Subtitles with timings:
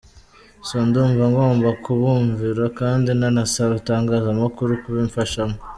[0.67, 5.57] So, ndumva ngomba kubumvira kandi nanasaba itangazamakuru kubimfashamo.